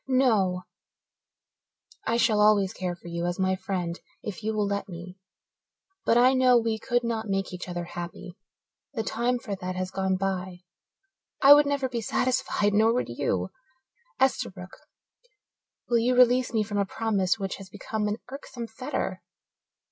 "No 0.07 0.63
I 2.07 2.17
shall 2.17 2.41
always 2.41 2.73
care 2.73 2.95
for 2.95 3.07
you 3.07 3.27
as 3.27 3.37
my 3.37 3.55
friend 3.55 3.99
if 4.23 4.41
you 4.41 4.51
will 4.51 4.65
let 4.65 4.89
me. 4.89 5.19
But 6.05 6.17
I 6.17 6.33
know 6.33 6.57
we 6.57 6.79
could 6.79 7.03
not 7.03 7.29
make 7.29 7.53
each 7.53 7.69
other 7.69 7.83
happy 7.83 8.35
the 8.95 9.03
time 9.03 9.37
for 9.37 9.55
that 9.55 9.75
has 9.75 9.91
gone 9.91 10.17
by. 10.17 10.61
I 11.43 11.53
would 11.53 11.67
never 11.67 11.87
be 11.87 12.01
satisfied, 12.01 12.73
nor 12.73 12.91
would 12.95 13.09
you. 13.09 13.51
Esterbrook, 14.19 14.75
will 15.87 15.99
you 15.99 16.15
release 16.15 16.51
me 16.51 16.63
from 16.63 16.79
a 16.79 16.85
promise 16.87 17.37
which 17.37 17.57
has 17.57 17.69
become 17.69 18.07
an 18.07 18.17
irksome 18.31 18.65
fetter?" 18.65 19.21